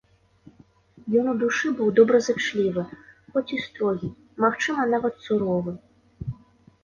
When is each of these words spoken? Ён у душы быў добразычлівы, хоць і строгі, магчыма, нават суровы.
Ён 1.23 1.27
у 1.33 1.33
душы 1.41 1.67
быў 1.81 1.89
добразычлівы, 1.99 2.85
хоць 3.35 3.45
і 3.57 3.61
строгі, 3.67 4.09
магчыма, 4.45 4.81
нават 4.95 5.13
суровы. 5.27 5.71